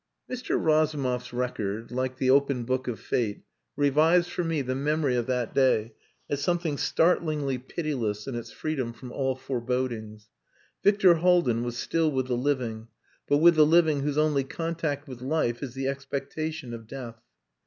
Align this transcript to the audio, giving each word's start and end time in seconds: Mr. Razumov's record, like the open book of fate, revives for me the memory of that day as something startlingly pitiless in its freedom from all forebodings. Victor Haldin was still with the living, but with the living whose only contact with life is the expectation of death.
Mr. 0.27 0.59
Razumov's 0.59 1.31
record, 1.31 1.91
like 1.91 2.17
the 2.17 2.31
open 2.31 2.63
book 2.63 2.87
of 2.87 2.99
fate, 2.99 3.43
revives 3.75 4.27
for 4.27 4.43
me 4.43 4.63
the 4.63 4.73
memory 4.73 5.15
of 5.15 5.27
that 5.27 5.53
day 5.53 5.93
as 6.27 6.41
something 6.41 6.75
startlingly 6.75 7.59
pitiless 7.59 8.25
in 8.25 8.33
its 8.33 8.51
freedom 8.51 8.93
from 8.93 9.11
all 9.11 9.35
forebodings. 9.35 10.31
Victor 10.83 11.13
Haldin 11.17 11.61
was 11.61 11.77
still 11.77 12.11
with 12.11 12.25
the 12.25 12.35
living, 12.35 12.87
but 13.27 13.37
with 13.37 13.53
the 13.53 13.63
living 13.63 13.99
whose 13.99 14.17
only 14.17 14.43
contact 14.43 15.07
with 15.07 15.21
life 15.21 15.61
is 15.61 15.75
the 15.75 15.87
expectation 15.87 16.73
of 16.73 16.87
death. 16.87 17.21